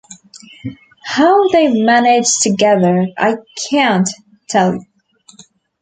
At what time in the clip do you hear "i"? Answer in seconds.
3.19-3.35